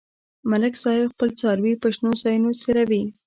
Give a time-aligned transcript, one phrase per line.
[0.51, 3.03] ملک صاحب خپل څاروي په شنو ځایونو څرومي.